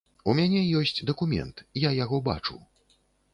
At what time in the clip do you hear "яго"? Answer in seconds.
1.99-2.21